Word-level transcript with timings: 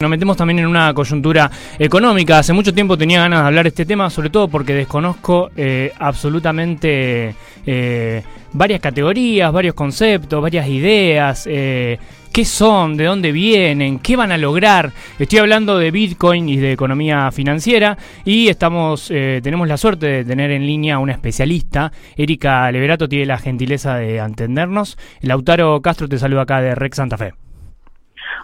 Nos 0.00 0.10
metemos 0.10 0.36
también 0.36 0.60
en 0.60 0.66
una 0.68 0.94
coyuntura 0.94 1.50
económica. 1.76 2.38
Hace 2.38 2.52
mucho 2.52 2.72
tiempo 2.72 2.96
tenía 2.96 3.22
ganas 3.22 3.40
de 3.40 3.46
hablar 3.48 3.64
de 3.64 3.70
este 3.70 3.84
tema, 3.84 4.08
sobre 4.10 4.30
todo 4.30 4.46
porque 4.46 4.72
desconozco 4.72 5.50
eh, 5.56 5.92
absolutamente 5.98 7.34
eh, 7.66 8.22
varias 8.52 8.80
categorías, 8.80 9.52
varios 9.52 9.74
conceptos, 9.74 10.40
varias 10.40 10.68
ideas. 10.68 11.48
Eh, 11.50 11.98
¿Qué 12.32 12.44
son? 12.44 12.96
¿De 12.96 13.06
dónde 13.06 13.32
vienen? 13.32 13.98
¿Qué 13.98 14.14
van 14.14 14.30
a 14.30 14.38
lograr? 14.38 14.92
Estoy 15.18 15.40
hablando 15.40 15.76
de 15.76 15.90
Bitcoin 15.90 16.48
y 16.48 16.58
de 16.58 16.70
economía 16.70 17.32
financiera 17.32 17.98
y 18.24 18.46
estamos, 18.46 19.08
tenemos 19.08 19.66
la 19.66 19.76
suerte 19.76 20.06
de 20.06 20.24
tener 20.24 20.52
en 20.52 20.64
línea 20.64 20.94
a 20.94 20.98
una 21.00 21.10
especialista. 21.10 21.90
Erika 22.16 22.70
Leverato 22.70 23.08
tiene 23.08 23.26
la 23.26 23.38
gentileza 23.38 23.96
de 23.96 24.20
atendernos. 24.20 24.96
Lautaro 25.22 25.82
Castro 25.82 26.08
te 26.08 26.20
saluda 26.20 26.42
acá 26.42 26.60
de 26.60 26.76
Rex 26.76 26.98
Santa 26.98 27.18
Fe. 27.18 27.47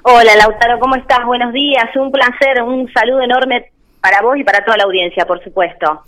Hola 0.06 0.36
Lautaro, 0.36 0.78
¿cómo 0.80 0.96
estás? 0.96 1.24
Buenos 1.24 1.50
días, 1.54 1.84
un 1.96 2.12
placer, 2.12 2.62
un 2.62 2.92
saludo 2.92 3.22
enorme 3.22 3.70
para 4.02 4.20
vos 4.20 4.36
y 4.36 4.44
para 4.44 4.62
toda 4.62 4.76
la 4.76 4.84
audiencia, 4.84 5.24
por 5.24 5.42
supuesto. 5.42 6.02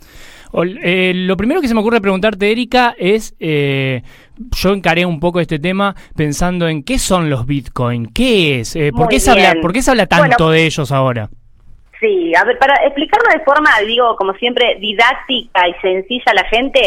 Eh, 0.82 1.12
lo 1.14 1.34
primero 1.38 1.62
que 1.62 1.68
se 1.68 1.72
me 1.72 1.80
ocurre 1.80 2.02
preguntarte, 2.02 2.52
Erika, 2.52 2.94
es, 2.98 3.34
eh, 3.40 4.02
yo 4.54 4.74
encaré 4.74 5.06
un 5.06 5.18
poco 5.18 5.40
este 5.40 5.58
tema 5.58 5.94
pensando 6.14 6.68
en 6.68 6.82
qué 6.82 6.98
son 6.98 7.30
los 7.30 7.46
Bitcoin, 7.46 8.12
qué 8.12 8.60
es, 8.60 8.76
eh, 8.76 8.90
¿por, 8.94 9.08
qué 9.08 9.18
se 9.18 9.30
habla, 9.30 9.54
¿por 9.62 9.72
qué 9.72 9.80
se 9.80 9.92
habla 9.92 10.06
tanto 10.06 10.50
de 10.50 10.66
ellos 10.66 10.92
ahora? 10.92 11.30
Sí, 11.98 12.34
a 12.34 12.44
ver, 12.44 12.58
para 12.58 12.74
explicarlo 12.84 13.30
de 13.32 13.42
forma, 13.44 13.70
digo, 13.86 14.14
como 14.16 14.34
siempre, 14.34 14.76
didáctica 14.78 15.66
y 15.68 15.72
sencilla 15.80 16.32
a 16.32 16.34
la 16.34 16.44
gente, 16.44 16.80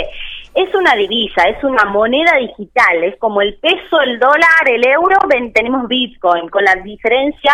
es 0.55 0.73
una 0.73 0.95
divisa, 0.95 1.44
es 1.44 1.63
una 1.63 1.85
moneda 1.85 2.35
digital, 2.38 3.03
es 3.03 3.17
como 3.17 3.41
el 3.41 3.55
peso, 3.55 4.02
el 4.02 4.20
dólar, 4.20 4.67
el 4.67 4.85
euro, 4.85 5.17
tenemos 5.53 5.88
Bitcoin, 5.88 6.49
con 6.49 6.63
la 6.63 6.76
diferencia 6.76 7.53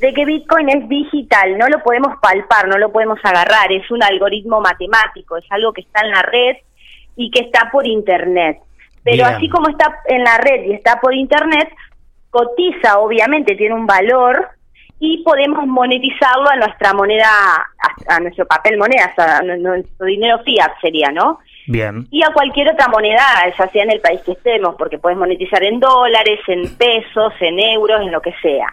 de 0.00 0.12
que 0.12 0.24
Bitcoin 0.24 0.68
es 0.68 0.88
digital, 0.88 1.56
no 1.56 1.68
lo 1.68 1.82
podemos 1.82 2.18
palpar, 2.20 2.68
no 2.68 2.76
lo 2.78 2.90
podemos 2.90 3.18
agarrar, 3.22 3.70
es 3.72 3.90
un 3.90 4.02
algoritmo 4.02 4.60
matemático, 4.60 5.36
es 5.36 5.44
algo 5.50 5.72
que 5.72 5.82
está 5.82 6.00
en 6.04 6.10
la 6.10 6.22
red 6.22 6.56
y 7.16 7.30
que 7.30 7.40
está 7.44 7.70
por 7.70 7.86
Internet. 7.86 8.58
Pero 9.02 9.26
así 9.26 9.48
como 9.48 9.68
está 9.68 10.00
en 10.06 10.24
la 10.24 10.38
red 10.38 10.64
y 10.64 10.72
está 10.72 11.00
por 11.00 11.14
Internet, 11.14 11.68
cotiza, 12.30 12.98
obviamente, 12.98 13.54
tiene 13.54 13.74
un 13.74 13.86
valor 13.86 14.48
y 14.98 15.22
podemos 15.22 15.66
monetizarlo 15.66 16.48
a 16.48 16.56
nuestra 16.56 16.94
moneda, 16.94 17.28
a, 18.08 18.20
nuestro 18.20 18.46
papel 18.46 18.78
moneda, 18.78 19.12
a 19.16 19.42
nuestro 19.42 20.06
dinero 20.06 20.40
fiat 20.44 20.72
sería, 20.80 21.10
¿no? 21.12 21.38
Bien. 21.66 22.06
Y 22.10 22.22
a 22.22 22.32
cualquier 22.32 22.70
otra 22.70 22.88
moneda, 22.88 23.22
ya 23.58 23.68
sea 23.68 23.82
en 23.82 23.90
el 23.90 24.00
país 24.00 24.20
que 24.24 24.32
estemos, 24.32 24.74
porque 24.76 24.98
puedes 24.98 25.18
monetizar 25.18 25.62
en 25.64 25.80
dólares, 25.80 26.40
en 26.46 26.76
pesos, 26.76 27.32
en 27.40 27.58
euros, 27.58 28.00
en 28.02 28.12
lo 28.12 28.20
que 28.20 28.34
sea. 28.42 28.66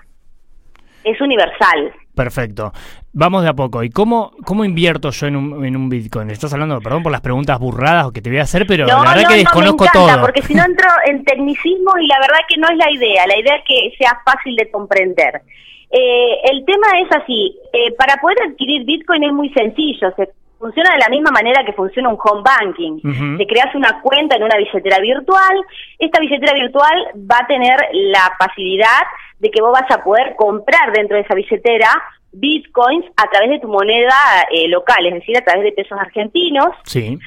Es 1.04 1.20
universal. 1.22 1.94
Perfecto. 2.14 2.74
Vamos 3.14 3.44
de 3.44 3.50
a 3.50 3.54
poco. 3.54 3.84
¿Y 3.84 3.90
cómo, 3.90 4.32
cómo 4.46 4.64
invierto 4.66 5.10
yo 5.12 5.28
en 5.28 5.36
un, 5.36 5.66
en 5.66 5.76
un 5.76 5.90
Bitcoin? 5.90 6.30
Estás 6.30 6.54
hablando, 6.54 6.80
perdón 6.80 7.04
por 7.04 7.12
las 7.12 7.22
preguntas 7.22 7.58
burradas 7.60 8.12
que 8.12 8.22
te 8.22 8.30
voy 8.30 8.40
a 8.40 8.44
hacer, 8.44 8.66
pero 8.68 8.86
la 8.86 9.00
verdad 9.00 9.28
que 9.28 9.38
desconozco 9.38 9.86
no, 9.86 9.92
todo. 9.92 10.22
Porque 10.22 10.42
si 10.42 10.54
no 10.54 10.64
entro 10.64 10.88
en 11.06 11.24
tecnicismo 11.24 11.98
y 12.00 12.08
la 12.08 12.20
verdad 12.20 12.40
que 12.48 12.58
no 12.58 12.68
es 12.70 12.78
la 12.78 12.92
idea. 12.92 13.26
La 13.26 13.40
idea 13.40 13.56
es 13.56 13.64
que 13.66 13.96
sea 13.98 14.20
fácil 14.26 14.56
de 14.56 14.70
comprender. 14.70 15.42
Eh, 15.90 16.52
el 16.52 16.64
tema 16.66 16.88
es 17.02 17.12
así, 17.22 17.58
eh, 17.74 17.94
para 17.98 18.16
poder 18.22 18.38
adquirir 18.50 18.86
Bitcoin 18.86 19.24
es 19.24 19.34
muy 19.34 19.50
sencillo, 19.50 20.14
se 20.16 20.30
funciona 20.62 20.92
de 20.94 21.00
la 21.00 21.10
misma 21.10 21.32
manera 21.32 21.66
que 21.66 21.74
funciona 21.74 22.10
un 22.10 22.18
home 22.24 22.44
banking. 22.44 23.38
Te 23.38 23.48
creas 23.48 23.74
una 23.76 24.00
cuenta 24.02 24.38
en 24.38 24.44
una 24.44 24.56
billetera 24.58 25.00
virtual, 25.00 25.66
esta 25.98 26.20
billetera 26.20 26.54
virtual 26.54 27.08
va 27.30 27.40
a 27.42 27.48
tener 27.48 27.78
la 27.94 28.32
facilidad 28.38 29.04
de 29.40 29.50
que 29.50 29.62
vos 29.62 29.74
vas 29.74 29.90
a 29.90 30.04
poder 30.04 30.36
comprar 30.36 30.94
dentro 30.94 31.18
de 31.18 31.24
esa 31.24 31.34
billetera 31.34 31.90
bitcoins 32.32 33.06
a 33.18 33.30
través 33.30 33.50
de 33.50 33.60
tu 33.60 33.68
moneda 33.68 34.16
eh, 34.52 34.68
local, 34.68 35.06
es 35.06 35.16
decir, 35.16 35.38
a 35.38 35.42
través 35.42 35.64
de 35.64 35.72
pesos 35.74 35.98
argentinos, 36.00 36.70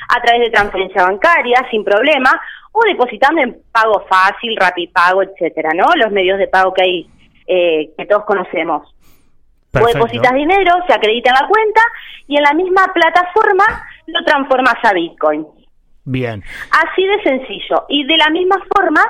a 0.09 0.23
través 0.23 0.43
de 0.43 0.51
transferencia 0.51 1.03
bancaria, 1.03 1.67
sin 1.71 1.85
problema, 1.85 2.41
o 2.73 2.81
depositando 2.87 3.43
en 3.43 3.57
pago 3.71 4.05
fácil, 4.09 4.57
rapipago, 4.57 5.23
etcétera, 5.23 5.71
¿no? 5.75 5.87
Los 5.97 6.11
medios 6.11 6.39
de 6.39 6.49
pago 6.49 6.73
que 6.73 6.83
hay 6.83 7.07
eh, 7.47 7.91
que 7.99 8.07
todos 8.07 8.25
conocemos. 8.25 8.95
Vos 9.81 9.93
depositas 9.93 10.33
dinero, 10.33 10.73
se 10.87 10.95
acredita 10.95 11.31
en 11.31 11.43
la 11.43 11.49
cuenta 11.49 11.81
y 12.27 12.37
en 12.37 12.43
la 12.43 12.53
misma 12.53 12.87
plataforma 12.93 13.65
lo 14.07 14.25
transformas 14.25 14.77
a 14.83 14.93
Bitcoin. 14.93 15.47
Bien. 16.05 16.43
Así 16.71 17.07
de 17.07 17.23
sencillo. 17.23 17.85
Y 17.89 18.05
de 18.05 18.17
la 18.17 18.31
misma 18.31 18.57
forma 18.75 19.01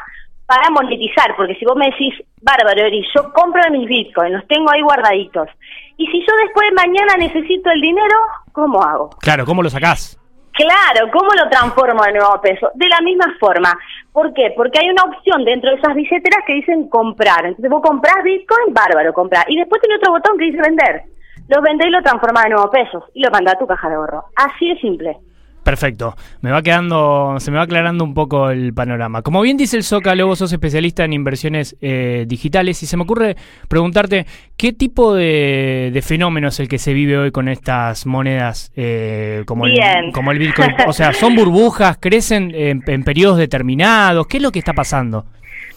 para 0.47 0.71
monetizar, 0.71 1.35
porque 1.37 1.55
si 1.55 1.65
vos 1.65 1.77
me 1.77 1.87
decís, 1.87 2.15
bárbaro, 2.43 2.83
Eri, 2.83 3.03
yo 3.15 3.33
compro 3.33 3.63
mis 3.71 3.89
Bitcoin, 3.89 4.33
los 4.33 4.47
tengo 4.47 4.71
ahí 4.71 4.83
guardaditos. 4.83 5.49
Y 5.97 6.07
si 6.07 6.21
yo 6.21 6.37
después 6.45 6.67
mañana 6.75 7.15
necesito 7.19 7.71
el 7.71 7.81
dinero, 7.81 8.17
¿cómo 8.53 8.83
hago? 8.83 9.11
Claro, 9.21 9.47
¿cómo 9.47 9.63
lo 9.63 9.71
sacás? 9.71 10.21
Claro, 10.55 11.11
¿cómo 11.13 11.31
lo 11.35 11.51
transformo 11.51 12.07
en 12.07 12.15
nuevo 12.15 12.41
peso? 12.41 12.71
De 12.75 12.89
la 12.89 13.01
misma 13.01 13.27
forma. 13.41 13.77
¿Por 14.13 14.33
qué? 14.33 14.53
Porque 14.57 14.79
hay 14.79 14.89
una 14.89 15.03
opción 15.03 15.45
dentro 15.45 15.71
de 15.71 15.77
esas 15.77 15.95
billeteras 15.95 16.45
que 16.47 16.55
dicen 16.55 16.89
comprar. 16.89 17.45
Entonces 17.45 17.69
vos 17.69 17.83
comprás 17.83 18.23
Bitcoin, 18.23 18.73
bárbaro, 18.73 19.13
comprar. 19.13 19.45
Y 19.49 19.57
después 19.57 19.83
tiene 19.83 19.97
otro 19.97 20.13
botón 20.13 20.39
que 20.39 20.45
dice 20.45 20.63
vender. 20.63 21.03
Lo 21.49 21.61
vendés 21.61 21.89
y 21.89 21.91
lo 21.91 22.03
transformás 22.03 22.45
en 22.45 22.53
nuevos 22.53 22.71
pesos. 22.71 23.03
Y 23.15 23.25
lo 23.25 23.33
mandás 23.33 23.57
a 23.57 23.59
tu 23.59 23.67
caja 23.67 23.89
de 23.89 23.97
ahorro. 23.97 24.27
Así 24.37 24.69
de 24.69 24.81
simple. 24.81 25.19
Perfecto. 25.65 26.15
Me 26.43 26.51
va 26.51 26.61
quedando, 26.61 27.37
se 27.39 27.51
me 27.51 27.57
va 27.57 27.63
aclarando 27.63 28.05
un 28.05 28.13
poco 28.13 28.51
el 28.51 28.75
panorama. 28.75 29.23
Como 29.23 29.41
bien 29.41 29.57
dice 29.57 29.79
el 29.79 29.83
Zócalo, 29.83 30.27
vos 30.27 30.39
sos 30.39 30.53
especialista 30.53 31.05
en 31.05 31.15
inversiones 31.15 31.75
eh, 31.81 32.27
digitales 32.29 32.83
y 32.83 32.87
se 32.87 32.99
me 32.99 33.05
ocurre 33.05 33.35
preguntarte 33.67 34.27
qué 34.59 34.75
tipo 34.75 35.15
de, 35.15 35.99
fenómeno 36.07 36.49
es 36.49 36.61
el 36.61 36.69
que 36.69 36.79
se 36.79 36.93
vive 36.93 37.17
hoy 37.17 37.31
con 37.31 37.49
estas 37.49 38.05
monedas 38.05 38.73
eh, 38.77 39.43
como, 39.47 39.65
el, 39.65 39.81
como 40.13 40.33
el 40.33 40.39
Bitcoin. 40.39 40.75
O 40.87 40.93
sea, 40.93 41.15
¿son 41.15 41.35
burbujas? 41.37 41.97
¿Crecen 41.97 42.53
en, 42.55 42.83
periodos 43.03 43.39
determinados? 43.39 44.27
¿Qué 44.27 44.37
es 44.37 44.43
lo 44.43 44.53
que 44.53 44.59
está 44.59 44.75
pasando? 44.75 45.25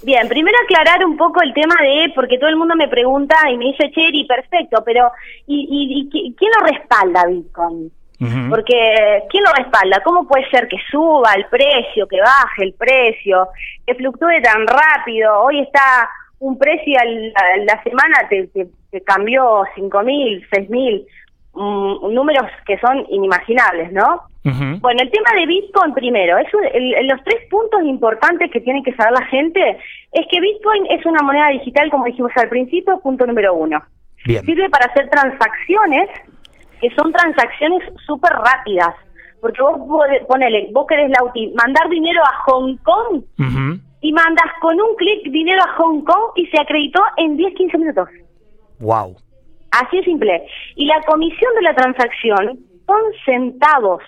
Bien, 0.03 0.27
primero 0.27 0.57
aclarar 0.65 1.05
un 1.05 1.15
poco 1.15 1.41
el 1.41 1.53
tema 1.53 1.75
de, 1.81 2.11
porque 2.13 2.37
todo 2.37 2.49
el 2.49 2.57
mundo 2.57 2.75
me 2.75 2.89
pregunta 2.89 3.35
y 3.49 3.57
me 3.57 3.65
dice, 3.65 3.89
Cheri, 3.91 4.25
perfecto, 4.25 4.83
pero 4.85 5.09
¿y, 5.47 6.09
y 6.11 6.35
quién 6.35 6.51
lo 6.59 6.67
respalda 6.67 7.25
Bitcoin? 7.25 7.89
Porque 8.19 9.23
¿quién 9.29 9.43
lo 9.43 9.53
respalda? 9.53 10.01
¿Cómo 10.03 10.27
puede 10.27 10.49
ser 10.49 10.67
que 10.67 10.77
suba 10.89 11.33
el 11.35 11.45
precio, 11.45 12.07
que 12.07 12.19
baje 12.19 12.63
el 12.63 12.73
precio, 12.73 13.49
que 13.85 13.93
fluctúe 13.93 14.41
tan 14.41 14.65
rápido? 14.65 15.39
Hoy 15.41 15.59
está 15.59 16.09
un 16.39 16.57
precio 16.57 16.99
a 16.99 17.57
la 17.57 17.83
semana 17.83 18.27
te, 18.29 18.47
te, 18.91 19.01
cambió 19.01 19.63
cinco 19.75 20.01
mil, 20.03 20.45
seis 20.51 20.69
mil, 20.69 21.05
mm, 21.53 22.13
números 22.13 22.49
que 22.65 22.77
son 22.79 23.05
inimaginables, 23.09 23.91
¿no? 23.91 24.23
Bueno, 24.79 25.01
el 25.01 25.11
tema 25.11 25.31
de 25.37 25.45
Bitcoin 25.45 25.93
primero, 25.93 26.37
es 26.37 26.47
los 26.53 27.21
tres 27.25 27.49
puntos 27.49 27.83
importantes 27.83 28.49
que 28.49 28.61
tiene 28.61 28.81
que 28.81 28.93
saber 28.93 29.11
la 29.11 29.25
gente 29.25 29.77
es 30.13 30.25
que 30.31 30.39
Bitcoin 30.39 30.85
es 30.89 31.05
una 31.05 31.21
moneda 31.21 31.49
digital, 31.49 31.89
como 31.91 32.05
dijimos 32.05 32.31
al 32.35 32.47
principio, 32.47 32.97
punto 33.01 33.25
número 33.25 33.53
uno. 33.53 33.83
Sirve 34.25 34.69
para 34.69 34.85
hacer 34.85 35.09
transacciones 35.09 36.09
que 36.81 36.89
son 36.95 37.11
transacciones 37.11 37.83
súper 38.05 38.31
rápidas. 38.31 38.95
Porque 39.41 39.61
vos 39.61 39.79
ponele, 40.27 40.69
vos 40.71 40.87
querés 40.87 41.11
Lauti, 41.11 41.53
mandar 41.55 41.87
dinero 41.89 42.21
a 42.23 42.43
Hong 42.45 42.77
Kong 42.77 43.23
y 44.01 44.11
mandas 44.11 44.51
con 44.61 44.79
un 44.79 44.95
clic 44.95 45.31
dinero 45.31 45.61
a 45.63 45.73
Hong 45.77 46.01
Kong 46.01 46.31
y 46.35 46.47
se 46.47 46.59
acreditó 46.59 47.01
en 47.17 47.37
10, 47.37 47.53
15 47.53 47.77
minutos. 47.77 48.09
Wow. 48.79 49.15
Así 49.71 49.99
es 49.99 50.05
simple. 50.05 50.43
Y 50.75 50.85
la 50.85 51.01
comisión 51.03 51.53
de 51.55 51.61
la 51.61 51.75
transacción 51.75 52.59
son 52.85 53.01
centavos. 53.25 54.01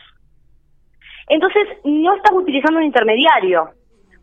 Entonces, 1.28 1.68
no 1.84 2.16
estás 2.16 2.34
utilizando 2.34 2.80
un 2.80 2.86
intermediario. 2.86 3.70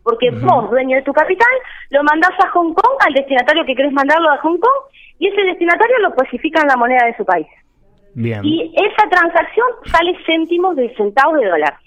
Porque 0.03 0.29
vos, 0.31 0.69
dueño 0.69 0.95
de 0.95 1.03
tu 1.03 1.11
capital, 1.11 1.51
lo 1.89 2.03
mandás 2.03 2.31
a 2.39 2.49
Hong 2.51 2.73
Kong, 2.73 2.97
al 3.05 3.13
destinatario 3.13 3.65
que 3.65 3.75
querés 3.75 3.91
mandarlo 3.91 4.29
a 4.29 4.37
Hong 4.37 4.57
Kong, 4.57 4.91
y 5.19 5.27
ese 5.27 5.41
destinatario 5.41 5.99
lo 5.99 6.09
especifica 6.09 6.61
en 6.61 6.67
la 6.67 6.77
moneda 6.77 7.05
de 7.05 7.17
su 7.17 7.25
país. 7.25 7.47
Y 8.43 8.73
esa 8.75 9.09
transacción 9.09 9.67
sale 9.85 10.17
céntimos 10.25 10.75
de 10.75 10.93
centavos 10.95 11.39
de 11.39 11.47
dólar. 11.47 11.77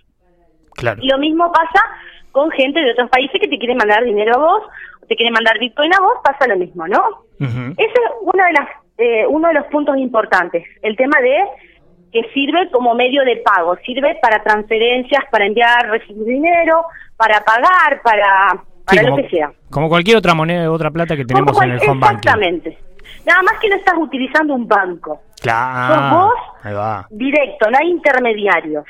Claro. 0.75 1.01
Y 1.03 1.09
lo 1.09 1.19
mismo 1.19 1.51
pasa 1.53 1.83
con 2.31 2.51
gente 2.53 2.81
de 2.81 2.93
otros 2.93 3.11
países 3.11 3.41
que 3.41 3.49
te 3.49 3.59
quieren 3.59 3.77
mandar 3.77 4.05
dinero 4.05 4.35
a 4.37 4.39
vos, 4.39 4.63
o 5.03 5.07
te 5.07 5.17
quieren 5.17 5.33
mandar 5.33 5.59
Bitcoin 5.59 5.93
a 5.93 6.01
vos, 6.01 6.19
pasa 6.23 6.47
lo 6.47 6.57
mismo, 6.57 6.87
¿no? 6.87 7.25
Ese 7.41 7.85
es 7.85 8.11
uno 8.21 8.45
de, 8.45 8.53
las, 8.53 8.69
eh, 8.99 9.27
uno 9.27 9.49
de 9.49 9.55
los 9.55 9.67
puntos 9.67 9.97
importantes, 9.97 10.65
el 10.83 10.97
tema 10.97 11.21
de 11.21 11.37
que 12.13 12.23
sirve 12.35 12.71
como 12.71 12.95
medio 12.95 13.25
de 13.25 13.37
pago, 13.37 13.77
sirve 13.85 14.19
para 14.21 14.43
transferencias, 14.43 15.25
para 15.31 15.47
enviar, 15.47 15.91
recibir 15.91 16.25
dinero, 16.25 16.85
para 17.17 17.41
pagar, 17.41 18.03
para, 18.03 18.63
para 18.85 19.03
lo 19.03 19.17
que 19.17 19.29
sea. 19.29 19.53
Como 19.71 19.89
cualquier 19.89 20.17
otra 20.17 20.35
moneda, 20.35 20.71
otra 20.71 20.91
plata 20.91 21.17
que 21.17 21.25
tenemos 21.25 21.61
en 21.63 21.71
el 21.73 21.81
home 21.89 22.01
banking. 22.01 22.17
Exactamente. 22.19 22.79
Nada 23.27 23.43
más 23.43 23.59
que 23.61 23.69
no 23.69 23.77
estás 23.77 23.95
utilizando 23.99 24.55
un 24.55 24.67
banco. 24.67 25.23
Claro. 25.41 26.17
vos 26.17 27.07
directo, 27.11 27.71
no 27.71 27.79
hay 27.79 27.91
intermediarios. 27.91 28.85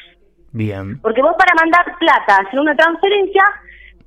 Bien. 0.52 1.00
Porque 1.00 1.22
vos 1.22 1.34
para 1.38 1.54
mandar 1.54 1.96
plata, 1.98 2.38
hacer 2.38 2.58
una 2.58 2.74
transferencia, 2.74 3.44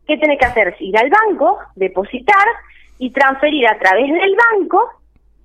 ¿qué 0.05 0.17
tenés 0.17 0.37
que 0.37 0.45
hacer? 0.45 0.75
Ir 0.79 0.97
al 0.97 1.09
banco, 1.09 1.59
depositar 1.75 2.45
y 2.99 3.11
transferir 3.11 3.67
a 3.67 3.77
través 3.79 4.11
del 4.11 4.35
banco 4.51 4.89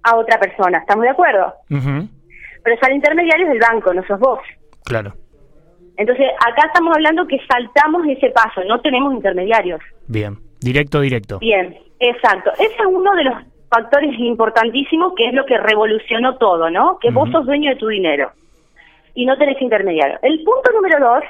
a 0.02 0.16
otra 0.16 0.38
persona, 0.38 0.78
¿estamos 0.78 1.04
de 1.04 1.10
acuerdo? 1.10 1.54
Pero 1.68 2.76
es 2.76 2.82
al 2.82 2.94
intermediario 2.94 3.48
del 3.48 3.60
banco, 3.60 3.94
no 3.94 4.04
sos 4.06 4.18
vos. 4.18 4.40
Claro. 4.84 5.14
Entonces, 5.96 6.26
acá 6.38 6.66
estamos 6.66 6.94
hablando 6.94 7.26
que 7.26 7.38
saltamos 7.46 8.06
ese 8.06 8.30
paso, 8.30 8.62
no 8.64 8.80
tenemos 8.80 9.14
intermediarios. 9.14 9.80
Bien, 10.06 10.38
directo, 10.60 11.00
directo. 11.00 11.38
Bien, 11.40 11.76
exacto. 11.98 12.52
Ese 12.54 12.74
es 12.74 12.86
uno 12.86 13.10
de 13.16 13.24
los 13.24 13.34
factores 13.68 14.18
importantísimos 14.18 15.12
que 15.16 15.28
es 15.28 15.34
lo 15.34 15.44
que 15.46 15.58
revolucionó 15.58 16.36
todo, 16.36 16.70
¿no? 16.70 16.98
Que 16.98 17.10
vos 17.10 17.30
sos 17.30 17.46
dueño 17.46 17.70
de 17.70 17.76
tu 17.76 17.88
dinero 17.88 18.30
y 19.14 19.26
no 19.26 19.36
tenés 19.36 19.60
intermediario. 19.60 20.18
El 20.22 20.42
punto 20.44 20.70
número 20.72 21.00
dos 21.00 21.24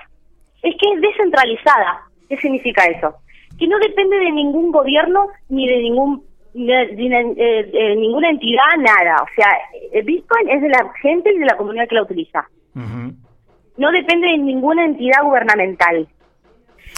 es 0.62 0.74
que 0.76 0.92
es 0.92 1.00
descentralizada. 1.00 2.02
¿Qué 2.28 2.36
significa 2.36 2.84
eso? 2.84 3.14
Que 3.58 3.66
no 3.66 3.78
depende 3.78 4.18
de 4.18 4.30
ningún 4.30 4.70
gobierno 4.70 5.28
ni 5.48 5.66
de 5.66 5.78
ningún 5.78 6.22
de, 6.54 7.96
ninguna 7.96 8.30
entidad, 8.30 8.76
nada. 8.78 9.22
O 9.22 9.26
sea, 9.34 9.48
el 9.92 10.04
Bitcoin 10.04 10.48
es 10.50 10.62
de 10.62 10.68
la 10.68 10.92
gente 11.00 11.32
y 11.32 11.38
de 11.38 11.46
la 11.46 11.56
comunidad 11.56 11.88
que 11.88 11.94
la 11.94 12.02
utiliza. 12.02 12.48
No 12.74 13.92
depende 13.92 14.26
de 14.26 14.38
ninguna 14.38 14.84
entidad 14.84 15.22
gubernamental. 15.22 16.06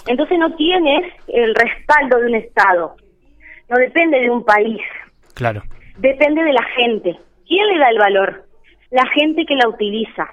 Entonces 0.07 0.39
no 0.39 0.55
tienes 0.57 1.13
el 1.29 1.55
respaldo 1.55 2.19
de 2.19 2.27
un 2.27 2.35
Estado. 2.35 2.97
No 3.69 3.77
depende 3.77 4.21
de 4.21 4.31
un 4.31 4.45
país. 4.45 4.81
Claro. 5.41 5.63
Depende 5.97 6.45
de 6.45 6.53
la 6.53 6.63
gente. 6.77 7.19
¿Quién 7.47 7.67
le 7.69 7.79
da 7.79 7.89
el 7.89 7.99
valor? 7.99 8.45
La 8.91 9.07
gente 9.07 9.47
que 9.47 9.57
la 9.57 9.71
utiliza. 9.71 10.29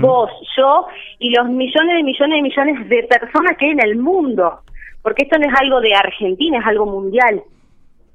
Vos, 0.00 0.32
yo 0.56 0.88
y 1.20 1.30
los 1.30 1.48
millones 1.48 1.96
de 1.98 2.02
millones 2.02 2.36
de 2.36 2.42
millones 2.42 2.88
de 2.88 3.04
personas 3.04 3.56
que 3.56 3.66
hay 3.66 3.70
en 3.70 3.84
el 3.84 3.96
mundo. 3.98 4.62
Porque 5.00 5.22
esto 5.26 5.38
no 5.38 5.46
es 5.46 5.54
algo 5.60 5.80
de 5.80 5.94
Argentina, 5.94 6.58
es 6.58 6.66
algo 6.66 6.86
mundial. 6.86 7.40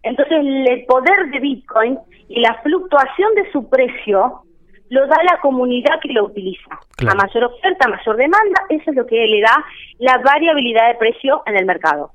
Entonces, 0.03 0.37
el 0.41 0.83
poder 0.85 1.31
de 1.31 1.39
Bitcoin 1.39 1.97
y 2.27 2.41
la 2.41 2.55
fluctuación 2.61 3.33
de 3.35 3.49
su 3.53 3.69
precio 3.69 4.41
lo 4.89 5.07
da 5.07 5.15
la 5.23 5.39
comunidad 5.39 6.01
que 6.01 6.11
lo 6.11 6.25
utiliza. 6.25 6.77
A 7.07 7.15
mayor 7.15 7.45
oferta, 7.45 7.87
mayor 7.87 8.17
demanda, 8.17 8.65
eso 8.67 8.91
es 8.91 8.97
lo 8.97 9.05
que 9.05 9.15
le 9.15 9.39
da 9.39 9.63
la 9.99 10.17
variabilidad 10.17 10.89
de 10.89 10.95
precio 10.95 11.41
en 11.45 11.55
el 11.55 11.65
mercado. 11.65 12.11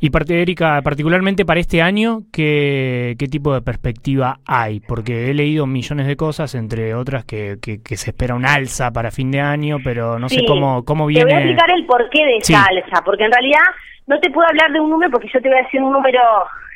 Y 0.00 0.10
parte, 0.10 0.40
Erika, 0.40 0.80
particularmente 0.82 1.44
para 1.44 1.60
este 1.60 1.82
año, 1.82 2.22
¿qué, 2.32 3.16
¿qué, 3.18 3.26
tipo 3.28 3.52
de 3.52 3.60
perspectiva 3.62 4.40
hay? 4.46 4.80
Porque 4.80 5.30
he 5.30 5.34
leído 5.34 5.66
millones 5.66 6.06
de 6.06 6.16
cosas, 6.16 6.54
entre 6.54 6.94
otras 6.94 7.24
que, 7.24 7.58
que, 7.60 7.96
se 7.96 8.10
espera 8.10 8.34
un 8.34 8.46
alza 8.46 8.90
para 8.90 9.10
fin 9.10 9.30
de 9.30 9.40
año, 9.40 9.78
pero 9.84 10.18
no 10.18 10.28
sé 10.28 10.44
cómo, 10.46 10.84
cómo 10.84 11.06
viene. 11.06 11.26
Te 11.26 11.34
voy 11.34 11.42
a 11.42 11.44
explicar 11.44 11.70
el 11.70 11.86
porqué 11.86 12.24
de 12.24 12.36
esa 12.38 12.64
alza, 12.64 13.02
porque 13.04 13.24
en 13.24 13.32
realidad 13.32 13.60
no 14.06 14.18
te 14.20 14.30
puedo 14.30 14.48
hablar 14.48 14.72
de 14.72 14.80
un 14.80 14.90
número 14.90 15.10
porque 15.12 15.28
yo 15.32 15.40
te 15.40 15.48
voy 15.48 15.58
a 15.58 15.62
decir 15.62 15.82
un 15.82 15.92
número 15.92 16.20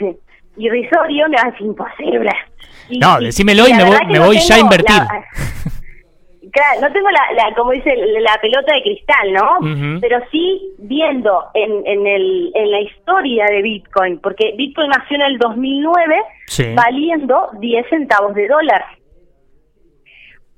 irrisorio, 0.57 1.29
me 1.29 1.37
va 1.37 1.55
imposible. 1.59 2.31
no, 3.01 3.21
decímelo 3.21 3.67
y, 3.67 3.75
me 3.75 3.85
voy, 3.85 3.99
me 4.07 4.19
voy 4.19 4.39
ya 4.39 4.57
a 4.57 4.59
invertir. 4.61 4.97
claro, 6.55 6.81
no 6.81 6.93
tengo 6.93 7.09
la, 7.11 7.55
como 7.55 7.73
dice, 7.73 7.95
la 7.97 8.39
pelota 8.41 8.75
de 8.75 8.83
cristal, 8.83 9.33
¿no? 9.33 10.01
Pero 10.01 10.21
sí 10.31 10.75
viendo 10.79 11.45
en, 11.53 11.87
en, 11.87 12.07
el, 12.07 12.53
en 12.55 12.71
la 12.71 12.81
historia 12.81 13.47
de 13.47 13.61
Bitcoin, 13.61 14.19
porque 14.21 14.55
Bitcoin 14.57 14.89
nació 14.89 15.17
en 15.17 15.23
el 15.23 15.39
2009 15.39 16.23
valiendo 16.75 17.51
10 17.59 17.89
centavos 17.89 18.35
de 18.35 18.47
dólar. 18.49 18.85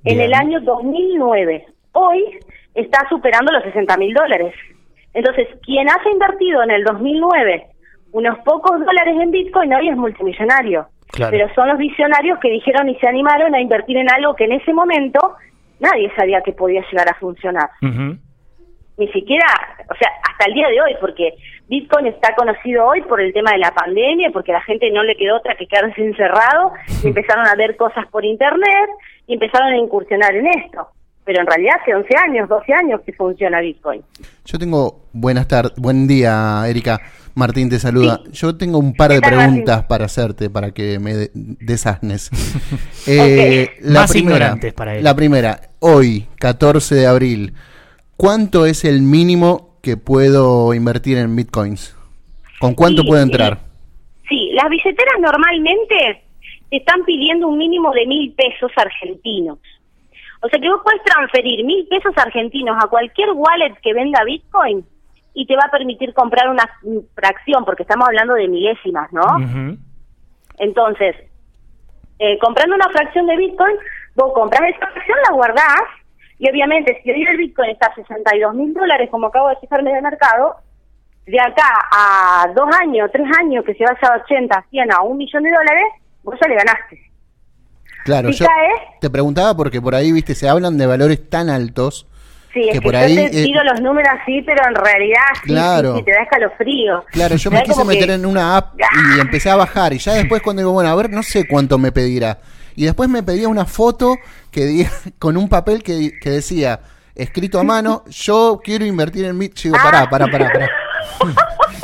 En 0.04 0.20
el 0.20 0.34
año 0.34 0.60
2009. 0.60 1.66
Hoy 1.92 2.38
está 2.74 3.08
superando 3.08 3.50
los 3.50 3.64
60 3.64 3.96
mil 3.96 4.14
dólares. 4.14 4.54
Entonces, 5.14 5.48
quien 5.64 5.88
haya 5.88 6.10
invertido 6.12 6.62
en 6.62 6.70
el 6.70 6.84
2009 6.84 7.66
unos 8.12 8.38
pocos 8.40 8.78
dólares 8.78 9.16
en 9.20 9.30
Bitcoin 9.30 9.74
hoy 9.74 9.88
es 9.88 9.96
multimillonario. 9.96 10.86
Pero 11.18 11.48
son 11.54 11.68
los 11.68 11.78
visionarios 11.78 12.38
que 12.40 12.50
dijeron 12.50 12.88
y 12.88 12.96
se 12.96 13.08
animaron 13.08 13.54
a 13.54 13.60
invertir 13.60 13.96
en 13.96 14.10
algo 14.10 14.34
que 14.34 14.44
en 14.44 14.52
ese 14.52 14.72
momento 14.72 15.34
nadie 15.80 16.10
sabía 16.16 16.40
que 16.42 16.52
podía 16.52 16.82
llegar 16.90 17.08
a 17.08 17.14
funcionar. 17.14 17.70
Ni 18.98 19.08
siquiera, 19.08 19.46
o 19.90 19.94
sea, 19.94 20.10
hasta 20.30 20.46
el 20.46 20.54
día 20.54 20.68
de 20.68 20.80
hoy, 20.80 20.96
porque 21.00 21.34
Bitcoin 21.68 22.06
está 22.06 22.34
conocido 22.34 22.86
hoy 22.86 23.02
por 23.02 23.20
el 23.20 23.32
tema 23.32 23.52
de 23.52 23.58
la 23.58 23.72
pandemia, 23.72 24.30
porque 24.32 24.52
a 24.52 24.54
la 24.54 24.62
gente 24.62 24.90
no 24.90 25.02
le 25.02 25.16
quedó 25.16 25.36
otra 25.36 25.54
que 25.54 25.66
quedarse 25.66 26.02
encerrado, 26.02 26.72
y 27.02 27.08
empezaron 27.08 27.46
a 27.46 27.54
ver 27.56 27.76
cosas 27.76 28.06
por 28.08 28.24
internet 28.24 28.88
y 29.26 29.34
empezaron 29.34 29.72
a 29.72 29.76
incursionar 29.76 30.34
en 30.34 30.46
esto 30.46 30.88
pero 31.26 31.40
en 31.40 31.46
realidad 31.46 31.74
hace 31.82 31.92
11 31.92 32.08
años, 32.24 32.48
12 32.48 32.72
años 32.72 33.00
que 33.04 33.12
funciona 33.12 33.60
Bitcoin. 33.60 34.00
Yo 34.44 34.58
tengo, 34.58 35.00
buenas 35.12 35.48
tardes, 35.48 35.72
buen 35.76 36.06
día, 36.06 36.62
Erika. 36.68 37.00
Martín 37.36 37.68
te 37.68 37.78
saluda. 37.78 38.22
Yo 38.32 38.56
tengo 38.56 38.78
un 38.78 38.94
par 38.94 39.12
de 39.12 39.20
preguntas 39.20 39.84
para 39.84 40.06
hacerte, 40.06 40.48
para 40.48 40.70
que 40.70 40.98
me 40.98 41.28
desasnes. 41.34 42.30
eh, 43.06 43.76
la 43.82 44.00
Más 44.00 44.10
primera, 44.10 44.36
ignorantes 44.36 44.72
para 44.72 44.96
él. 44.96 45.04
La 45.04 45.14
primera, 45.14 45.60
hoy, 45.80 46.26
14 46.40 46.94
de 46.94 47.06
abril, 47.06 47.52
¿cuánto 48.16 48.64
es 48.64 48.86
el 48.86 49.02
mínimo 49.02 49.76
que 49.82 49.98
puedo 49.98 50.72
invertir 50.72 51.18
en 51.18 51.36
Bitcoins? 51.36 51.94
¿Con 52.58 52.74
cuánto 52.74 53.04
puedo 53.04 53.22
entrar? 53.22 53.58
Sí, 54.30 54.52
las 54.54 54.70
billeteras 54.70 55.20
normalmente 55.20 56.24
te 56.70 56.76
están 56.78 57.04
pidiendo 57.04 57.48
un 57.48 57.58
mínimo 57.58 57.92
de 57.92 58.06
mil 58.06 58.32
pesos 58.32 58.72
argentinos. 58.76 59.58
O 60.40 60.48
sea 60.48 60.58
que 60.58 60.70
vos 60.70 60.80
puedes 60.82 61.02
transferir 61.02 61.66
mil 61.66 61.86
pesos 61.88 62.14
argentinos 62.16 62.82
a 62.82 62.88
cualquier 62.88 63.28
wallet 63.32 63.74
que 63.82 63.92
venda 63.92 64.24
Bitcoin 64.24 64.86
y 65.36 65.46
te 65.46 65.54
va 65.54 65.64
a 65.66 65.70
permitir 65.70 66.14
comprar 66.14 66.48
una 66.48 66.64
fracción, 67.14 67.62
porque 67.66 67.82
estamos 67.82 68.08
hablando 68.08 68.32
de 68.34 68.48
milésimas, 68.48 69.12
¿no? 69.12 69.22
Entonces, 70.58 71.14
eh, 72.18 72.38
comprando 72.38 72.74
una 72.74 72.88
fracción 72.88 73.26
de 73.26 73.36
Bitcoin, 73.36 73.76
vos 74.14 74.32
compras 74.32 74.62
esa 74.74 74.86
fracción, 74.86 75.18
la 75.28 75.34
guardás, 75.34 75.82
y 76.38 76.50
obviamente 76.50 76.98
si 77.02 77.10
hoy 77.10 77.22
el 77.24 77.36
Bitcoin 77.36 77.68
está 77.68 77.88
a 77.88 77.94
62 77.94 78.54
mil 78.54 78.72
dólares, 78.72 79.10
como 79.10 79.26
acabo 79.26 79.50
de 79.50 79.56
fijarme 79.56 79.92
de 79.92 80.00
mercado, 80.00 80.56
de 81.26 81.38
acá 81.38 81.68
a 81.92 82.46
dos 82.54 82.68
años, 82.80 83.10
tres 83.12 83.26
años, 83.38 83.62
que 83.66 83.74
se 83.74 83.84
vaya 83.84 83.98
a 84.08 84.22
80, 84.24 84.64
100, 84.70 84.92
a 84.92 85.02
un 85.02 85.18
millón 85.18 85.42
de 85.42 85.50
dólares, 85.50 85.84
vos 86.22 86.34
ya 86.40 86.48
le 86.48 86.54
ganaste. 86.54 86.98
Claro, 88.06 88.30
yo 88.30 88.46
te 89.02 89.10
preguntaba 89.10 89.54
porque 89.54 89.82
por 89.82 89.94
ahí, 89.94 90.12
viste, 90.12 90.34
se 90.34 90.48
hablan 90.48 90.78
de 90.78 90.86
valores 90.86 91.28
tan 91.28 91.50
altos. 91.50 92.06
Sí, 92.56 92.70
es 92.70 92.72
que, 92.72 92.80
por 92.80 92.96
ahí, 92.96 93.14
yo 93.14 93.22
te 93.24 93.44
tiro 93.44 93.62
los 93.64 93.82
números 93.82 94.10
así, 94.22 94.40
pero 94.40 94.66
en 94.66 94.74
realidad 94.74 95.20
claro, 95.42 95.96
sí, 95.98 96.04
te 96.04 96.12
da 96.12 96.22
escalofrío. 96.22 97.04
Claro, 97.10 97.36
yo 97.36 97.50
me 97.50 97.62
quise 97.62 97.84
meter 97.84 98.08
en 98.12 98.24
una 98.24 98.56
app 98.56 98.80
y 98.80 98.82
¡Ah! 98.82 99.18
empecé 99.20 99.50
a 99.50 99.56
bajar. 99.56 99.92
Y 99.92 99.98
ya 99.98 100.14
después 100.14 100.40
cuando 100.40 100.60
digo, 100.60 100.72
bueno, 100.72 100.88
a 100.88 100.94
ver, 100.94 101.10
no 101.10 101.22
sé 101.22 101.46
cuánto 101.46 101.76
me 101.76 101.92
pedirá. 101.92 102.38
Y 102.74 102.86
después 102.86 103.10
me 103.10 103.22
pedía 103.22 103.48
una 103.48 103.66
foto 103.66 104.16
que 104.50 104.86
con 105.18 105.36
un 105.36 105.50
papel 105.50 105.82
que, 105.82 106.12
que 106.18 106.30
decía, 106.30 106.80
escrito 107.14 107.58
a 107.58 107.62
mano, 107.62 108.04
yo 108.08 108.58
quiero 108.64 108.86
invertir 108.86 109.26
en 109.26 109.36
mi... 109.36 109.48
Digo, 109.48 109.76
pará, 109.76 110.08
pará, 110.08 110.26
pará, 110.26 110.50
pará. 110.50 110.70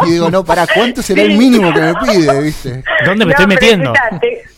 Y 0.06 0.12
digo, 0.12 0.30
no, 0.30 0.44
para 0.44 0.66
¿cuánto 0.66 1.02
será 1.02 1.23
el 1.23 1.37
mínimo 1.37 1.73
que 1.73 1.80
me 1.80 1.94
pide, 1.94 2.42
viste? 2.42 2.82
¿Dónde 3.04 3.25
me 3.25 3.32
estoy 3.32 3.47
metiendo? 3.47 3.92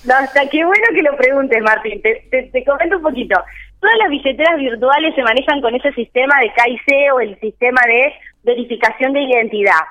no, 0.05 0.15
hasta 0.15 0.49
qué 0.49 0.65
bueno 0.65 0.85
que 0.95 1.03
lo 1.03 1.17
preguntes, 1.17 1.63
Martín. 1.63 2.01
Te, 2.03 2.51
te, 2.53 2.65
comento 2.65 2.97
un 2.97 3.03
poquito. 3.03 3.37
Todas 3.85 3.99
las 3.99 4.09
billeteras 4.09 4.57
virtuales 4.57 5.15
se 5.15 5.23
manejan 5.23 5.61
con 5.61 5.75
ese 5.75 5.93
sistema 5.93 6.41
de 6.41 6.51
KIC 6.55 7.13
o 7.13 7.21
el 7.21 7.39
sistema 7.39 7.83
de 7.87 8.15
verificación 8.43 9.13
de 9.13 9.21
identidad. 9.21 9.85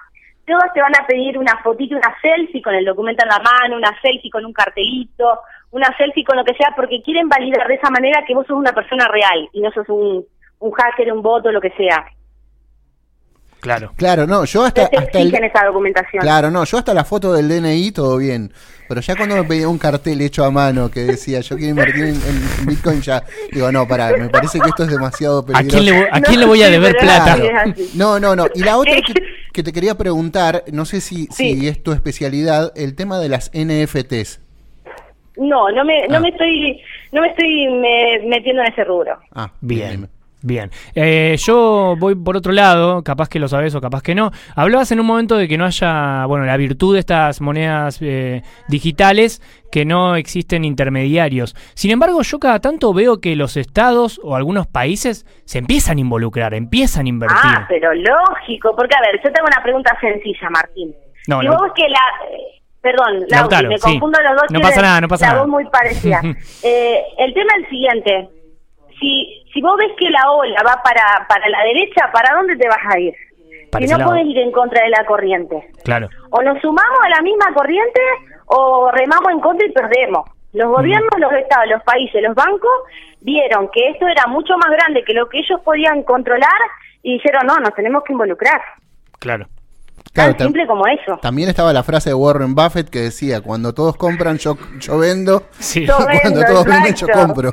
Todas 0.47 0.73
te 0.73 0.81
van 0.81 0.95
a 1.00 1.05
pedir 1.05 1.38
una 1.38 1.62
fotito, 1.62 1.95
una 1.95 2.12
selfie 2.19 2.63
con 2.63 2.73
el 2.73 2.85
documento 2.85 3.23
en 3.23 3.29
la 3.29 3.38
mano, 3.38 3.77
una 3.77 3.95
selfie 4.01 4.31
con 4.31 4.45
un 4.45 4.51
cartelito, 4.51 5.41
una 5.69 5.95
selfie 5.95 6.23
con 6.23 6.38
lo 6.38 6.43
que 6.43 6.55
sea, 6.55 6.73
porque 6.75 7.03
quieren 7.03 7.29
validar 7.29 7.67
de 7.67 7.75
esa 7.75 7.91
manera 7.91 8.25
que 8.25 8.33
vos 8.33 8.47
sos 8.47 8.57
una 8.57 8.71
persona 8.71 9.07
real 9.09 9.47
y 9.53 9.62
no 9.62 9.69
sos 9.69 9.88
un, 9.88 10.25
un 10.57 10.71
hacker, 10.71 11.13
un 11.13 11.21
voto, 11.21 11.51
lo 11.51 11.62
que 11.62 11.69
sea. 11.77 12.03
Claro. 13.63 13.93
Claro, 13.96 14.27
no, 14.27 14.43
yo 14.43 14.65
hasta. 14.65 14.84
hasta 14.84 15.20
esa 15.20 15.65
documentación. 15.65 16.22
Claro, 16.22 16.51
no, 16.51 16.65
yo 16.65 16.77
hasta 16.77 16.93
la 16.93 17.05
foto 17.05 17.32
del 17.32 17.48
DNI 17.48 17.91
todo 17.93 18.17
bien. 18.17 18.51
Pero 18.89 19.00
ya 19.00 19.15
cuando 19.15 19.38
me 19.38 19.46
pedía 19.46 19.70
un 19.70 19.77
cartel 19.77 20.20
hecho 20.20 20.43
a 20.43 20.51
mano 20.51 20.91
que 20.91 21.00
decía 21.00 21.39
yo 21.39 21.55
quiero 21.55 21.70
invertir 21.70 22.03
en, 22.03 22.67
Bitcoin, 22.67 23.01
ya 23.01 23.24
digo, 23.53 23.72
no, 23.72 23.88
pará, 23.88 24.12
me 24.17 24.27
parece 24.27 24.60
que 24.60 24.67
esto 24.67 24.84
es 24.84 24.89
demasiado 24.89 25.46
peligroso. 25.46 25.77
¿A 26.12 26.20
quién 26.20 26.41
le, 26.41 26.46
voy 26.46 26.62
a 26.62 26.70
deber 26.70 26.98
plata? 26.98 27.38
No, 27.96 28.20
no, 28.20 28.36
no. 28.36 28.48
Y 28.53 28.63
la 28.63 28.77
otra 28.77 28.98
que, 29.53 29.63
te 29.63 29.72
quería 29.72 29.98
preguntar, 29.98 30.65
no 30.74 30.84
sé 30.84 31.00
si, 31.00 31.27
si 31.27 31.65
es 31.70 31.82
tu 31.82 31.93
especialidad, 31.93 32.74
el 32.75 32.96
tema 32.96 33.17
de 33.20 33.29
las 33.29 33.50
NFTs. 33.53 34.41
No, 35.38 35.72
no 35.72 35.86
me, 35.86 36.05
no 36.10 36.17
ah. 36.17 36.20
me 36.20 36.29
estoy, 36.29 36.82
no 37.13 37.22
me 37.22 37.29
estoy 37.29 37.67
metiendo 38.27 38.62
en 38.62 38.74
ese 38.74 38.84
rubro. 38.84 39.17
Ah, 39.34 39.53
bien. 39.62 40.01
Bien, 40.01 40.10
eh, 40.95 41.35
yo 41.38 41.95
voy 41.97 42.15
por 42.15 42.38
otro 42.38 42.51
lado, 42.51 43.03
capaz 43.03 43.29
que 43.29 43.39
lo 43.39 43.47
sabes 43.47 43.73
o 43.75 43.81
capaz 43.81 44.01
que 44.01 44.15
no. 44.15 44.31
Hablabas 44.55 44.91
en 44.91 45.00
un 45.00 45.05
momento 45.05 45.38
de 45.38 45.47
que 45.47 45.57
no 45.57 45.65
haya, 45.65 46.25
bueno, 46.25 46.45
la 46.45 46.57
virtud 46.57 46.93
de 46.93 47.00
estas 47.00 47.41
monedas 47.41 48.00
eh, 48.01 48.41
digitales, 48.67 49.41
que 49.71 49.85
no 49.85 50.15
existen 50.15 50.65
intermediarios. 50.65 51.55
Sin 51.73 51.91
embargo, 51.91 52.21
yo 52.21 52.39
cada 52.39 52.59
tanto 52.59 52.93
veo 52.93 53.19
que 53.19 53.35
los 53.35 53.57
estados 53.57 54.19
o 54.23 54.35
algunos 54.35 54.67
países 54.67 55.25
se 55.45 55.59
empiezan 55.59 55.97
a 55.97 56.01
involucrar, 56.01 56.53
empiezan 56.53 57.05
a 57.07 57.09
invertir. 57.09 57.39
Ah, 57.43 57.65
pero 57.67 57.93
lógico, 57.93 58.75
porque 58.75 58.95
a 58.95 59.01
ver, 59.01 59.19
yo 59.23 59.31
tengo 59.31 59.47
una 59.47 59.63
pregunta 59.63 59.97
sencilla, 60.00 60.50
Martín. 60.50 60.93
No, 61.27 61.39
si 61.39 61.47
vos 61.47 61.71
que 61.73 61.88
la, 61.88 62.01
Perdón, 62.83 63.25
Lautaro, 63.29 63.69
me 63.69 63.79
confundo 63.79 64.19
los 64.21 64.41
dos. 64.41 64.51
No 64.51 64.59
pasa 64.59 64.81
nada, 64.81 65.00
no 65.00 65.07
pasa 65.07 65.27
la 65.27 65.31
nada. 65.31 65.43
voz 65.43 65.51
muy 65.51 65.65
parecida. 65.69 66.19
eh, 66.63 67.01
el 67.17 67.33
tema 67.33 67.53
es 67.53 67.63
el 67.63 67.69
siguiente. 67.69 68.29
Si, 69.00 69.42
si 69.53 69.62
vos 69.62 69.77
ves 69.77 69.91
que 69.98 70.10
la 70.10 70.31
ola 70.31 70.62
va 70.65 70.81
para, 70.83 71.25
para 71.27 71.48
la 71.50 71.63
derecha, 71.63 72.10
¿para 72.12 72.36
dónde 72.36 72.55
te 72.57 72.67
vas 72.67 72.83
a 72.89 73.00
ir? 73.00 73.13
si 73.79 73.88
no 73.88 74.05
podés 74.05 74.25
ir 74.25 74.38
en 74.38 74.51
contra 74.51 74.83
de 74.83 74.89
la 74.89 75.05
corriente. 75.05 75.69
Claro. 75.83 76.07
O 76.29 76.41
nos 76.41 76.62
sumamos 76.62 77.00
a 77.05 77.10
la 77.10 77.22
misma 77.22 77.53
corriente 77.53 78.01
o 78.45 78.91
remamos 78.91 79.31
en 79.31 79.39
contra 79.39 79.65
y 79.65 79.72
perdemos. 79.72 80.29
Los 80.53 80.69
gobiernos, 80.69 81.10
los 81.17 81.33
estados, 81.33 81.67
los 81.67 81.81
países, 81.83 82.22
los 82.22 82.36
bancos 82.36 82.72
vieron 83.22 83.69
que 83.74 83.89
esto 83.89 84.07
era 84.07 84.27
mucho 84.27 84.55
más 84.57 84.69
grande 84.69 85.03
que 85.03 85.13
lo 85.13 85.27
que 85.27 85.39
ellos 85.39 85.60
podían 85.62 86.03
controlar 86.03 86.50
y 87.01 87.13
dijeron, 87.13 87.48
no, 87.48 87.57
nos 87.60 87.74
tenemos 87.74 88.03
que 88.03 88.13
involucrar. 88.13 88.62
Claro. 89.17 89.48
Tan 90.13 90.38
simple 90.38 90.67
como 90.67 90.86
eso. 90.86 91.17
También 91.22 91.50
estaba 91.50 91.74
la 91.74 91.81
frase 91.81 92.10
de 92.10 92.13
Warren 92.13 92.53
Buffett 92.53 92.89
que 92.89 93.00
decía, 93.00 93.41
cuando 93.41 93.74
todos 93.74 93.98
compran, 93.98 94.38
yo, 94.38 94.55
yo 94.79 95.00
vendo. 95.00 95.43
Sí. 95.57 95.88
cuando 96.22 96.45
todos 96.45 96.65
venden, 96.65 96.93
yo 96.93 97.07
compro. 97.07 97.51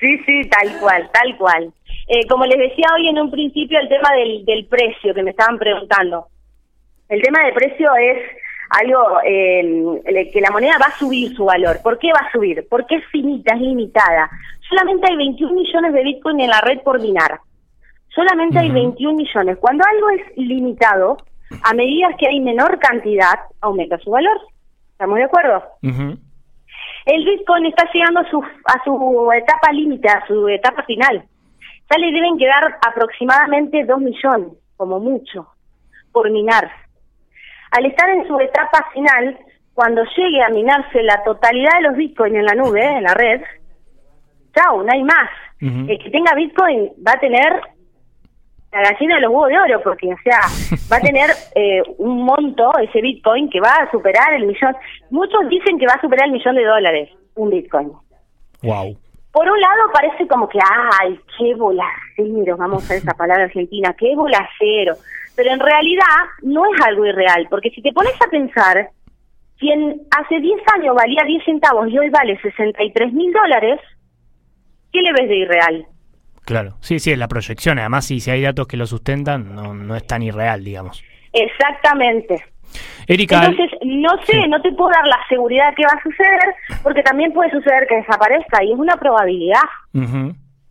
Sí, 0.00 0.18
sí, 0.24 0.48
tal 0.48 0.78
cual, 0.78 1.10
tal 1.12 1.36
cual. 1.36 1.72
Eh, 2.08 2.26
como 2.28 2.44
les 2.44 2.58
decía 2.58 2.86
hoy 2.94 3.08
en 3.08 3.18
un 3.18 3.30
principio, 3.30 3.78
el 3.80 3.88
tema 3.88 4.12
del, 4.12 4.44
del 4.44 4.66
precio 4.66 5.14
que 5.14 5.22
me 5.22 5.30
estaban 5.30 5.58
preguntando. 5.58 6.26
El 7.08 7.22
tema 7.22 7.42
del 7.44 7.54
precio 7.54 7.94
es 7.96 8.18
algo 8.70 9.20
eh, 9.24 10.30
que 10.32 10.40
la 10.40 10.50
moneda 10.50 10.76
va 10.80 10.86
a 10.86 10.98
subir 10.98 11.34
su 11.34 11.44
valor. 11.44 11.80
¿Por 11.82 11.98
qué 11.98 12.08
va 12.12 12.26
a 12.26 12.32
subir? 12.32 12.66
Porque 12.68 12.96
es 12.96 13.06
finita, 13.06 13.54
es 13.54 13.60
limitada. 13.60 14.30
Solamente 14.68 15.06
hay 15.08 15.16
21 15.16 15.54
millones 15.54 15.92
de 15.92 16.02
Bitcoin 16.02 16.40
en 16.40 16.50
la 16.50 16.60
red 16.60 16.80
por 16.80 17.00
dinar. 17.00 17.40
Solamente 18.08 18.58
hay 18.58 18.70
21 18.70 19.16
millones. 19.16 19.58
Cuando 19.58 19.84
algo 19.84 20.10
es 20.10 20.36
limitado, 20.36 21.18
a 21.62 21.74
medida 21.74 22.08
que 22.18 22.26
hay 22.26 22.40
menor 22.40 22.78
cantidad, 22.78 23.38
aumenta 23.60 23.98
su 23.98 24.10
valor. 24.10 24.38
¿Estamos 24.92 25.16
de 25.16 25.24
acuerdo? 25.24 25.62
El 27.06 27.24
Bitcoin 27.24 27.66
está 27.66 27.88
llegando 27.92 28.20
a 28.20 28.30
su, 28.30 28.42
a 28.42 28.84
su 28.84 29.32
etapa 29.32 29.72
límite, 29.72 30.08
a 30.08 30.26
su 30.26 30.48
etapa 30.48 30.82
final. 30.82 31.24
Ya 31.88 31.98
le 31.98 32.12
deben 32.12 32.36
quedar 32.36 32.78
aproximadamente 32.84 33.84
2 33.84 33.98
millones, 34.00 34.48
como 34.76 34.98
mucho, 34.98 35.46
por 36.12 36.28
minar. 36.30 36.68
Al 37.70 37.86
estar 37.86 38.10
en 38.10 38.26
su 38.26 38.38
etapa 38.40 38.88
final, 38.92 39.38
cuando 39.72 40.02
llegue 40.16 40.42
a 40.42 40.48
minarse 40.48 41.00
la 41.02 41.22
totalidad 41.22 41.76
de 41.76 41.88
los 41.88 41.96
Bitcoin 41.96 42.34
en 42.34 42.44
la 42.44 42.54
nube, 42.54 42.84
en 42.84 43.04
la 43.04 43.14
red, 43.14 43.40
chao, 44.54 44.82
no 44.82 44.92
hay 44.92 45.04
más. 45.04 45.30
El 45.60 45.98
que 45.98 46.10
tenga 46.10 46.34
Bitcoin 46.34 46.90
va 47.06 47.12
a 47.12 47.20
tener 47.20 47.60
la 48.80 48.90
gallina 48.90 49.16
de 49.16 49.20
los 49.22 49.30
huevos 49.30 49.48
de 49.48 49.58
oro, 49.58 49.80
porque, 49.82 50.12
o 50.12 50.18
sea, 50.22 50.40
va 50.92 50.96
a 50.96 51.00
tener 51.00 51.30
eh, 51.54 51.82
un 51.98 52.24
monto, 52.24 52.70
ese 52.78 53.00
Bitcoin, 53.00 53.50
que 53.50 53.60
va 53.60 53.72
a 53.72 53.90
superar 53.90 54.34
el 54.34 54.46
millón. 54.46 54.74
Muchos 55.10 55.48
dicen 55.48 55.78
que 55.78 55.86
va 55.86 55.94
a 55.94 56.00
superar 56.00 56.26
el 56.26 56.32
millón 56.32 56.56
de 56.56 56.64
dólares, 56.64 57.10
un 57.34 57.50
Bitcoin. 57.50 57.92
Wow. 58.62 58.96
Por 59.32 59.50
un 59.50 59.60
lado 59.60 59.92
parece 59.92 60.26
como 60.26 60.48
que, 60.48 60.58
ay, 61.02 61.20
qué 61.38 61.54
bolacero, 61.54 62.56
vamos 62.56 62.90
a 62.90 62.94
esa 62.94 63.12
palabra 63.18 63.44
argentina, 63.44 63.94
qué 63.98 64.14
bolacero. 64.16 64.94
Pero 65.36 65.52
en 65.52 65.60
realidad 65.60 66.24
no 66.42 66.64
es 66.64 66.80
algo 66.86 67.04
irreal, 67.04 67.46
porque 67.50 67.70
si 67.70 67.82
te 67.82 67.92
pones 67.92 68.14
a 68.20 68.30
pensar, 68.30 68.90
si 69.58 69.70
hace 69.70 70.40
10 70.40 70.62
años 70.74 70.94
valía 70.94 71.22
10 71.26 71.44
centavos 71.44 71.88
y 71.88 71.98
hoy 71.98 72.08
vale 72.10 72.38
63 72.40 73.12
mil 73.12 73.32
dólares, 73.32 73.80
¿qué 74.92 75.02
le 75.02 75.12
ves 75.12 75.28
de 75.28 75.36
irreal? 75.36 75.86
Claro, 76.46 76.76
sí, 76.80 77.00
sí, 77.00 77.10
es 77.10 77.18
la 77.18 77.26
proyección. 77.26 77.80
Además, 77.80 78.06
si, 78.06 78.20
si 78.20 78.30
hay 78.30 78.40
datos 78.40 78.68
que 78.68 78.76
lo 78.76 78.86
sustentan, 78.86 79.52
no, 79.52 79.74
no 79.74 79.96
es 79.96 80.06
tan 80.06 80.22
irreal, 80.22 80.62
digamos. 80.62 81.02
Exactamente. 81.32 82.44
Erika, 83.08 83.44
Entonces, 83.44 83.78
no 83.84 84.10
sé, 84.22 84.46
no 84.46 84.62
te 84.62 84.70
puedo 84.72 84.90
dar 84.90 85.06
la 85.08 85.18
seguridad 85.28 85.74
que 85.74 85.82
va 85.82 85.98
a 85.98 86.02
suceder, 86.04 86.54
porque 86.84 87.02
también 87.02 87.32
puede 87.32 87.50
suceder 87.50 87.88
que 87.88 87.96
desaparezca, 87.96 88.62
y 88.62 88.72
es 88.72 88.78
una 88.78 88.96
probabilidad. 88.96 89.62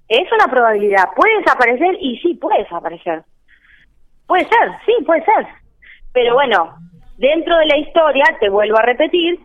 Es 0.08 0.32
una 0.32 0.48
probabilidad. 0.50 1.10
Puede 1.13 1.39
desaparecer 1.39 1.98
y 2.00 2.20
sí, 2.20 2.36
puede 2.36 2.60
desaparecer. 2.60 3.24
Puede 4.27 4.46
ser, 4.46 4.72
sí, 4.86 4.94
puede 5.05 5.25
ser. 5.25 5.46
Pero 6.13 6.36
bueno, 6.36 6.77
dentro 7.17 7.58
de 7.58 7.65
la 7.65 7.77
historia, 7.77 8.24
te 8.39 8.48
vuelvo 8.48 8.77
a 8.77 8.84
repetir, 8.84 9.39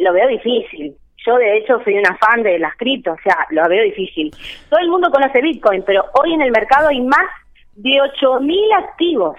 lo 0.00 0.12
veo 0.12 0.26
difícil. 0.26 0.96
Yo, 1.26 1.36
de 1.36 1.58
hecho, 1.58 1.80
soy 1.84 1.94
una 1.94 2.16
fan 2.16 2.42
de 2.42 2.58
las 2.58 2.76
cripto, 2.76 3.12
o 3.12 3.18
sea, 3.22 3.46
lo 3.50 3.68
veo 3.68 3.84
difícil. 3.84 4.30
Todo 4.68 4.80
el 4.80 4.88
mundo 4.88 5.10
conoce 5.10 5.40
Bitcoin, 5.40 5.82
pero 5.86 6.04
hoy 6.20 6.34
en 6.34 6.42
el 6.42 6.50
mercado 6.50 6.88
hay 6.88 7.00
más 7.00 7.28
de 7.74 7.90
8.000 7.90 8.56
activos, 8.78 9.36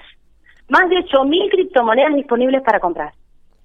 más 0.70 0.90
de 0.90 0.98
8.000 0.98 1.52
criptomonedas 1.52 2.16
disponibles 2.16 2.62
para 2.62 2.80
comprar. 2.80 3.12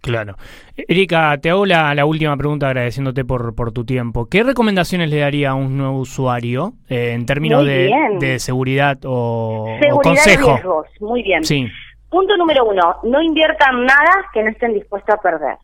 Claro. 0.01 0.37
Erika, 0.77 1.37
te 1.39 1.51
hago 1.51 1.67
la, 1.67 2.05
última 2.07 2.37
pregunta 2.37 2.69
agradeciéndote 2.69 3.25
por, 3.25 3.55
por 3.55 3.73
tu 3.73 3.85
tiempo. 3.85 4.27
¿Qué 4.27 4.43
recomendaciones 4.43 5.11
le 5.11 5.19
daría 5.19 5.51
a 5.51 5.55
un 5.55 5.77
nuevo 5.77 5.99
usuario 5.99 6.75
eh, 6.89 7.13
en 7.13 7.27
términos 7.27 7.65
de, 7.65 8.37
seguridad 8.39 8.99
o, 9.05 9.67
seguridad 9.81 10.03
consejo? 10.03 10.51
Y 10.51 10.53
riesgos. 10.53 10.87
Muy 11.01 11.23
bien. 11.23 11.45
Sí. 11.45 11.67
Punto 12.09 12.37
número 12.37 12.65
uno, 12.65 12.97
no 13.03 13.21
inviertan 13.21 13.85
nada 13.85 14.25
que 14.33 14.43
no 14.43 14.51
estén 14.51 14.73
dispuestos 14.73 15.15
a 15.15 15.21
perder. 15.21 15.59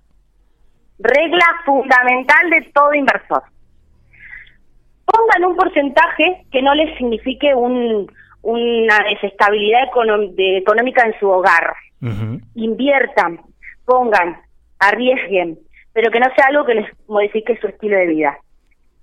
Regla 0.98 1.46
fundamental 1.64 2.50
de 2.50 2.70
todo 2.72 2.94
inversor. 2.94 3.42
Pongan 5.04 5.44
un 5.50 5.56
porcentaje 5.56 6.44
que 6.50 6.62
no 6.62 6.74
les 6.74 6.96
signifique 6.96 7.54
un, 7.54 8.10
una 8.42 8.98
desestabilidad 9.10 9.84
económica 9.84 11.06
en 11.06 11.18
su 11.18 11.28
hogar. 11.28 11.74
Inviertan, 12.54 13.40
pongan, 13.86 14.38
arriesguen, 14.78 15.58
pero 15.92 16.10
que 16.10 16.20
no 16.20 16.26
sea 16.36 16.46
algo 16.48 16.66
que 16.66 16.74
les 16.74 17.08
modifique 17.08 17.58
su 17.60 17.66
estilo 17.68 17.96
de 17.96 18.06
vida. 18.06 18.38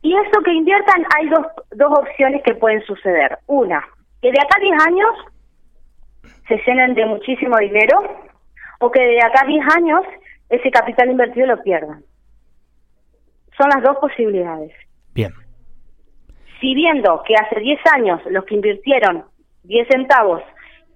Y 0.04 0.16
eso 0.16 0.42
que 0.44 0.54
inviertan, 0.54 1.06
hay 1.16 1.30
dos, 1.30 1.46
dos 1.72 1.92
opciones 1.98 2.42
que 2.44 2.56
pueden 2.56 2.82
suceder. 2.84 3.38
Una, 3.48 3.84
que 4.22 4.32
de 4.32 4.40
acá 4.40 4.58
a 4.58 4.62
10 4.62 4.88
años 4.88 5.16
se 6.48 6.62
llenen 6.66 6.94
de 6.96 7.06
muchísimo 7.06 7.58
dinero, 7.58 7.98
o 8.80 8.92
que 8.92 9.02
de 9.02 9.22
acá 9.22 9.42
a 9.44 9.48
10 9.48 9.76
años 9.76 10.02
ese 10.52 10.70
capital 10.70 11.10
invertido 11.10 11.48
lo 11.48 11.64
pierdan. 11.64 12.04
Son 13.58 13.70
las 13.70 13.82
dos 13.82 13.98
posibilidades. 13.98 14.72
Bien. 15.14 15.32
Si 16.60 16.76
viendo 16.76 17.24
que 17.26 17.34
hace 17.36 17.60
10 17.60 17.80
años 17.94 18.22
los 18.30 18.46
que 18.46 18.56
invirtieron 18.56 19.26
10 19.64 19.88
centavos 19.88 20.44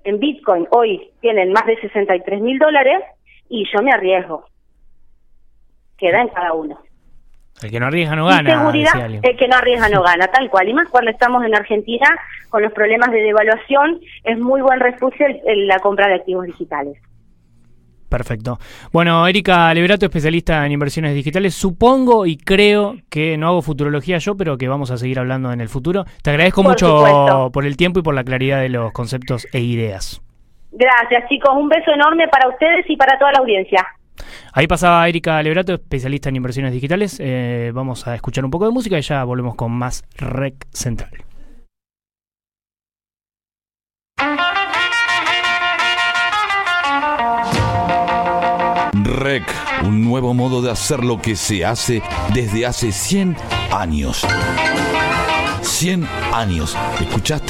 en 0.03 0.19
Bitcoin 0.19 0.67
hoy 0.69 1.11
tienen 1.21 1.51
más 1.51 1.65
de 1.65 1.79
63 1.79 2.41
mil 2.41 2.59
dólares, 2.59 3.01
y 3.49 3.65
yo 3.73 3.81
me 3.81 3.91
arriesgo. 3.91 4.45
Queda 5.97 6.21
en 6.21 6.29
cada 6.29 6.53
uno. 6.53 6.79
El 7.63 7.71
que 7.71 7.79
no 7.79 7.87
arriesga 7.87 8.15
no 8.15 8.25
gana. 8.25 8.59
seguridad, 8.59 9.09
el 9.23 9.37
que 9.37 9.47
no 9.47 9.55
arriesga 9.55 9.89
no 9.89 10.03
gana, 10.03 10.27
tal 10.27 10.49
cual. 10.49 10.67
Y 10.67 10.73
más 10.73 10.89
cuando 10.89 11.11
estamos 11.11 11.43
en 11.45 11.55
Argentina 11.55 12.07
con 12.49 12.61
los 12.61 12.73
problemas 12.73 13.11
de 13.11 13.21
devaluación, 13.21 14.01
es 14.23 14.37
muy 14.37 14.61
buen 14.61 14.79
refugio 14.79 15.25
la 15.45 15.79
compra 15.79 16.07
de 16.07 16.15
activos 16.15 16.45
digitales. 16.47 17.01
Perfecto. 18.09 18.59
Bueno, 18.91 19.27
Erika 19.27 19.73
Leberato, 19.73 20.05
especialista 20.05 20.65
en 20.65 20.71
inversiones 20.71 21.15
digitales. 21.15 21.55
Supongo 21.55 22.25
y 22.25 22.37
creo 22.37 22.95
que 23.09 23.37
no 23.37 23.47
hago 23.47 23.61
futurología 23.61 24.17
yo, 24.19 24.35
pero 24.37 24.57
que 24.57 24.67
vamos 24.67 24.91
a 24.91 24.97
seguir 24.97 25.19
hablando 25.19 25.51
en 25.51 25.61
el 25.61 25.69
futuro. 25.69 26.05
Te 26.21 26.29
agradezco 26.29 26.63
mucho 26.63 27.49
por 27.51 27.65
el 27.65 27.77
tiempo 27.77 27.99
y 27.99 28.03
por 28.03 28.13
la 28.13 28.23
claridad 28.23 28.61
de 28.61 28.69
los 28.69 28.91
conceptos 28.91 29.47
e 29.51 29.59
ideas. 29.59 30.21
Gracias, 30.71 31.29
chicos. 31.29 31.51
Un 31.55 31.69
beso 31.69 31.91
enorme 31.91 32.27
para 32.27 32.49
ustedes 32.49 32.85
y 32.89 32.95
para 32.95 33.17
toda 33.17 33.31
la 33.31 33.39
audiencia. 33.39 33.85
Ahí 34.53 34.67
pasaba 34.67 35.07
Erika 35.07 35.41
Leberato, 35.41 35.73
especialista 35.73 36.29
en 36.29 36.37
inversiones 36.37 36.71
digitales. 36.71 37.17
Eh, 37.19 37.71
vamos 37.73 38.07
a 38.07 38.15
escuchar 38.15 38.45
un 38.45 38.51
poco 38.51 38.65
de 38.65 38.71
música 38.71 38.97
y 38.97 39.01
ya 39.01 39.23
volvemos 39.23 39.55
con 39.55 39.71
más 39.71 40.03
Rec 40.17 40.65
Central. 40.71 41.11
REC, 49.05 49.43
un 49.83 50.03
nuevo 50.03 50.33
modo 50.33 50.61
de 50.61 50.71
hacer 50.71 51.03
lo 51.03 51.21
que 51.21 51.35
se 51.35 51.63
hace 51.63 52.01
desde 52.33 52.65
hace 52.65 52.91
100 52.91 53.37
años. 53.71 54.25
100 55.61 56.07
años. 56.33 56.75
¿Escuchaste? 56.99 57.43